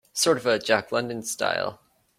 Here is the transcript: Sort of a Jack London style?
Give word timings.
Sort 0.13 0.37
of 0.37 0.47
a 0.47 0.57
Jack 0.57 0.91
London 0.91 1.21
style? 1.21 1.79